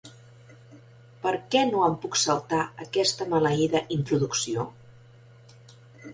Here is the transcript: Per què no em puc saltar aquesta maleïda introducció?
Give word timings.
Per 1.25 1.33
què 1.55 1.61
no 1.71 1.83
em 1.89 1.97
puc 2.05 2.17
saltar 2.21 2.63
aquesta 2.87 3.29
maleïda 3.35 3.83
introducció? 3.99 4.67